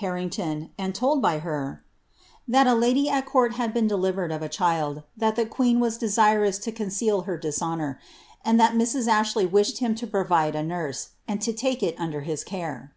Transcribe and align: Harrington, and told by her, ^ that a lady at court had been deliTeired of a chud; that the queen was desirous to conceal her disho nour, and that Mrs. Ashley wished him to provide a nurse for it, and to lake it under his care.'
Harrington, 0.00 0.70
and 0.76 0.92
told 0.92 1.22
by 1.22 1.38
her, 1.38 1.84
^ 2.48 2.52
that 2.52 2.66
a 2.66 2.74
lady 2.74 3.08
at 3.08 3.26
court 3.26 3.52
had 3.52 3.72
been 3.72 3.88
deliTeired 3.88 4.34
of 4.34 4.42
a 4.42 4.48
chud; 4.48 5.04
that 5.16 5.36
the 5.36 5.46
queen 5.46 5.78
was 5.78 5.96
desirous 5.98 6.58
to 6.58 6.72
conceal 6.72 7.20
her 7.20 7.38
disho 7.38 7.78
nour, 7.78 8.00
and 8.44 8.58
that 8.58 8.74
Mrs. 8.74 9.06
Ashley 9.06 9.46
wished 9.46 9.78
him 9.78 9.94
to 9.94 10.06
provide 10.08 10.56
a 10.56 10.64
nurse 10.64 11.04
for 11.04 11.10
it, 11.10 11.32
and 11.34 11.42
to 11.42 11.54
lake 11.64 11.82
it 11.84 11.94
under 11.96 12.22
his 12.22 12.42
care.' 12.42 12.92